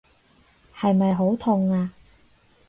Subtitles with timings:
[0.75, 1.93] 係咪好痛啊？